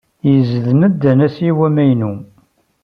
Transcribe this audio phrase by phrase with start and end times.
[0.29, 2.13] Yezdem-d anasiw amaynu.